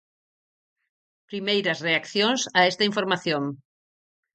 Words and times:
Primeiras 1.29 1.79
reaccións 1.87 2.41
a 2.59 2.61
esta 2.71 2.87
información. 2.89 3.43